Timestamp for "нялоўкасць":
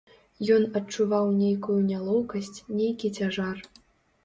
1.91-2.59